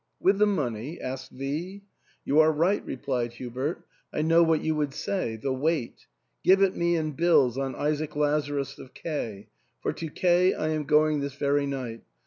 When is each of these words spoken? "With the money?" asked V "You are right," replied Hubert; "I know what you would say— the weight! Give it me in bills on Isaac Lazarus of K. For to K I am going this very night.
"With 0.19 0.39
the 0.39 0.47
money?" 0.47 0.99
asked 0.99 1.29
V 1.31 1.83
"You 2.25 2.39
are 2.39 2.51
right," 2.51 2.83
replied 2.83 3.33
Hubert; 3.33 3.85
"I 4.11 4.23
know 4.23 4.41
what 4.41 4.63
you 4.63 4.73
would 4.73 4.95
say— 4.95 5.35
the 5.35 5.53
weight! 5.53 6.07
Give 6.43 6.63
it 6.63 6.75
me 6.75 6.95
in 6.95 7.11
bills 7.11 7.55
on 7.55 7.75
Isaac 7.75 8.15
Lazarus 8.15 8.79
of 8.79 8.95
K. 8.95 9.49
For 9.79 9.93
to 9.93 10.09
K 10.09 10.55
I 10.55 10.69
am 10.69 10.85
going 10.85 11.19
this 11.19 11.35
very 11.35 11.67
night. 11.67 12.01